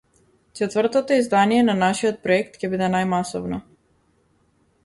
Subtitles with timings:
[0.53, 3.61] Четвртото издание на нашиот проект ќе биде најмасовно.